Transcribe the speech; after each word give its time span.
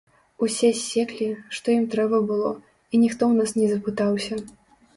Усё 0.45 0.69
ссеклі, 0.77 1.27
што 1.59 1.67
ім 1.77 1.85
трэба 1.93 2.23
было, 2.33 2.51
і 2.93 3.05
ніхто 3.05 3.23
ў 3.31 3.45
нас 3.45 3.49
не 3.61 3.67
запытаўся. 3.77 4.43